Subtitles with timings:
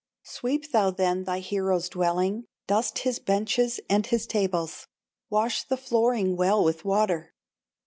[0.23, 4.87] Sweep thou then thy hero's dwelling, Dust his benches and his tables,
[5.29, 7.35] Wash the flooring well with water.